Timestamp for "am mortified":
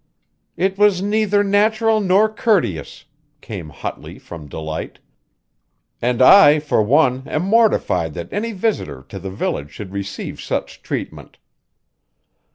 7.27-8.15